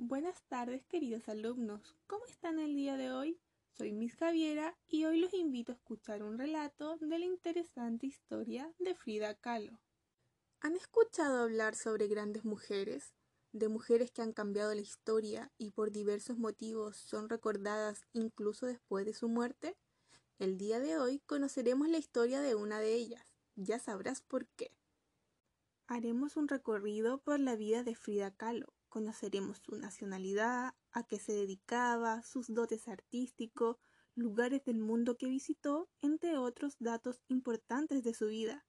[0.00, 3.40] Buenas tardes queridos alumnos, ¿cómo están el día de hoy?
[3.72, 8.72] Soy Miss Javiera y hoy los invito a escuchar un relato de la interesante historia
[8.78, 9.80] de Frida Kahlo.
[10.60, 13.12] ¿Han escuchado hablar sobre grandes mujeres?
[13.50, 19.04] De mujeres que han cambiado la historia y por diversos motivos son recordadas incluso después
[19.04, 19.76] de su muerte?
[20.38, 23.34] El día de hoy conoceremos la historia de una de ellas.
[23.56, 24.70] Ya sabrás por qué.
[25.88, 28.77] Haremos un recorrido por la vida de Frida Kahlo.
[28.88, 33.76] Conoceremos su nacionalidad, a qué se dedicaba, sus dotes artísticos,
[34.14, 38.66] lugares del mundo que visitó, entre otros datos importantes de su vida.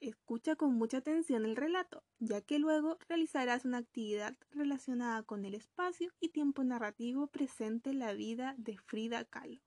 [0.00, 5.54] Escucha con mucha atención el relato, ya que luego realizarás una actividad relacionada con el
[5.54, 9.60] espacio y tiempo narrativo presente en la vida de Frida Kahlo.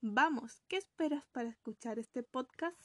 [0.00, 2.78] Vamos, ¿qué esperas para escuchar este podcast?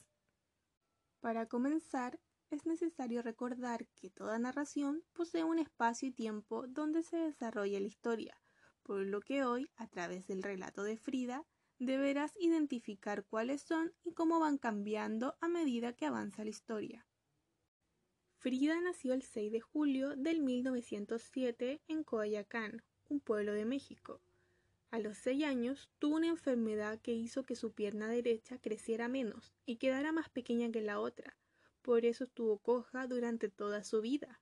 [1.22, 2.20] Para comenzar,
[2.52, 7.88] es necesario recordar que toda narración posee un espacio y tiempo donde se desarrolla la
[7.88, 8.41] historia,
[8.84, 11.45] por lo que hoy, a través del relato de Frida,
[11.77, 17.05] deberás identificar cuáles son y cómo van cambiando a medida que avanza la historia.
[18.36, 24.22] Frida nació el 6 de julio del 1907 en Coayacán, un pueblo de México.
[24.92, 29.53] A los seis años tuvo una enfermedad que hizo que su pierna derecha creciera menos
[29.66, 31.38] y quedara más pequeña que la otra,
[31.81, 34.41] por eso estuvo coja durante toda su vida.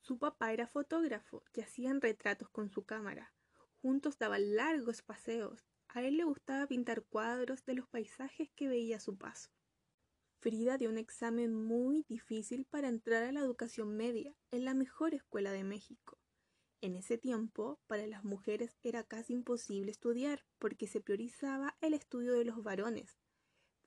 [0.00, 3.32] Su papá era fotógrafo y hacían retratos con su cámara.
[3.80, 8.98] Juntos daban largos paseos a él le gustaba pintar cuadros de los paisajes que veía
[8.98, 9.50] a su paso.
[10.40, 15.14] Frida dio un examen muy difícil para entrar a la educación media en la mejor
[15.14, 16.18] escuela de México.
[16.82, 22.34] En ese tiempo, para las mujeres era casi imposible estudiar porque se priorizaba el estudio
[22.34, 23.16] de los varones.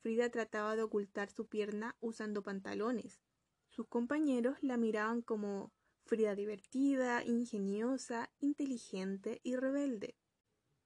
[0.01, 3.21] Frida trataba de ocultar su pierna usando pantalones.
[3.69, 5.73] Sus compañeros la miraban como
[6.05, 10.17] Frida divertida, ingeniosa, inteligente y rebelde.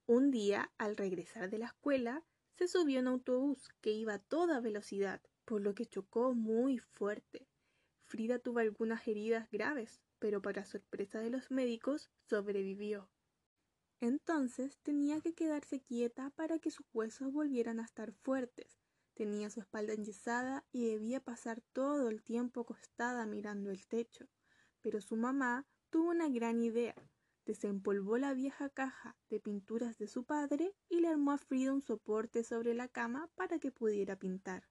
[0.05, 2.25] Un día, al regresar de la escuela,
[2.57, 7.47] se subió un autobús que iba a toda velocidad, por lo que chocó muy fuerte.
[8.01, 13.09] Frida tuvo algunas heridas graves, pero para sorpresa de los médicos sobrevivió.
[14.01, 18.82] Entonces tenía que quedarse quieta para que sus huesos volvieran a estar fuertes.
[19.23, 24.27] Tenía su espalda enyesada y debía pasar todo el tiempo acostada mirando el techo.
[24.81, 26.93] Pero su mamá tuvo una gran idea
[27.45, 31.81] desempolvó la vieja caja de pinturas de su padre y le armó a Frida un
[31.81, 34.67] soporte sobre la cama para que pudiera pintar.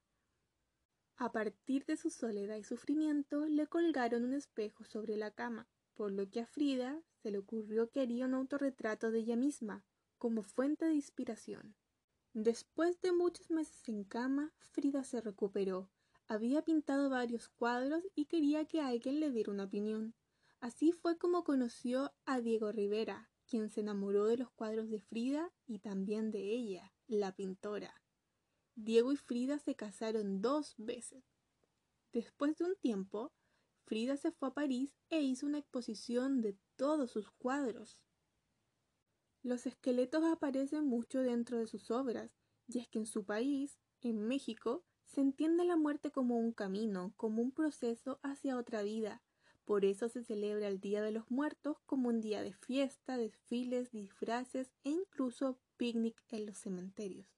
[1.17, 6.13] A partir de su soledad y sufrimiento le colgaron un espejo sobre la cama, por
[6.13, 9.83] lo que a Frida se le ocurrió que haría un autorretrato de ella misma,
[10.19, 11.75] como fuente de inspiración.
[12.35, 15.91] Después de muchos meses en cama, Frida se recuperó.
[16.29, 20.15] Había pintado varios cuadros y quería que alguien le diera una opinión.
[20.59, 25.53] Así fue como conoció a Diego Rivera, quien se enamoró de los cuadros de Frida
[25.67, 28.01] y también de ella, la pintora.
[28.77, 31.25] Diego y Frida se casaron dos veces.
[32.15, 33.35] Después de un tiempo,
[33.85, 37.99] Frida se fue a París e hizo una exposición de todos sus cuadros.
[39.43, 42.37] Los esqueletos aparecen mucho dentro de sus obras,
[42.69, 47.13] y es que en su país, en México, se entiende la muerte como un camino,
[47.17, 49.23] como un proceso hacia otra vida,
[49.65, 53.93] por eso se celebra el Día de los Muertos como un día de fiesta, desfiles,
[53.93, 57.29] disfraces e incluso picnic en los cementerios.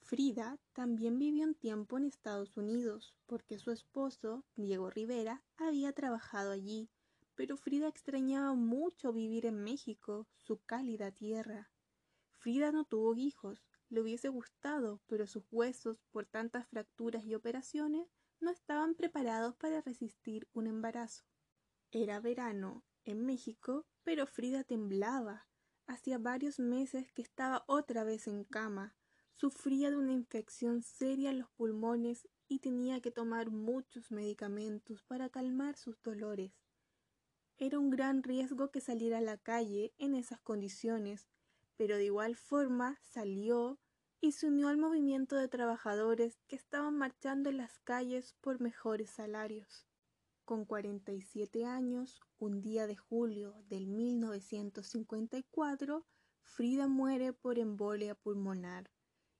[0.00, 6.52] Frida también vivió un tiempo en Estados Unidos porque su esposo, Diego Rivera, había trabajado
[6.52, 6.88] allí,
[7.34, 11.70] pero Frida extrañaba mucho vivir en México, su cálida tierra.
[12.38, 18.08] Frida no tuvo hijos, le hubiese gustado, pero sus huesos, por tantas fracturas y operaciones,
[18.40, 21.24] no estaban preparados para resistir un embarazo.
[21.90, 25.46] Era verano en México, pero Frida temblaba.
[25.86, 28.96] Hacía varios meses que estaba otra vez en cama.
[29.34, 35.28] Sufría de una infección seria en los pulmones y tenía que tomar muchos medicamentos para
[35.28, 36.63] calmar sus dolores.
[37.58, 41.28] Era un gran riesgo que saliera a la calle en esas condiciones,
[41.76, 43.78] pero de igual forma salió
[44.20, 49.10] y se unió al movimiento de trabajadores que estaban marchando en las calles por mejores
[49.10, 49.86] salarios.
[50.44, 56.06] Con 47 años, un día de julio del 1954,
[56.42, 58.90] Frida muere por embolia pulmonar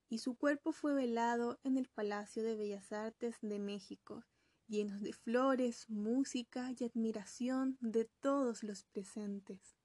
[0.09, 4.25] y su cuerpo fue velado en el Palacio de Bellas Artes de México,
[4.67, 9.77] llenos de flores, música y admiración de todos los presentes.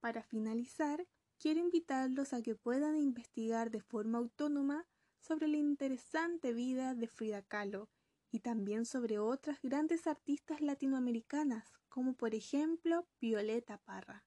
[0.00, 1.06] Para finalizar,
[1.38, 4.86] quiero invitarlos a que puedan investigar de forma autónoma
[5.20, 7.88] sobre la interesante vida de Frida Kahlo
[8.30, 14.24] y también sobre otras grandes artistas latinoamericanas, como por ejemplo Violeta Parra.